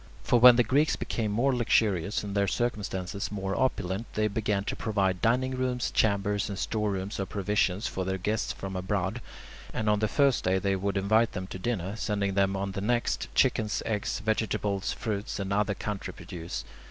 [0.23, 4.75] For when the Greeks became more luxurious, and their circumstances more opulent, they began to
[4.75, 9.21] provide dining rooms, chambers, and store rooms of provisions for their guests from abroad,
[9.71, 12.81] and on the first day they would invite them to dinner, sending them on the
[12.81, 16.65] next chickens, eggs, vegetables, fruits, and other country produce.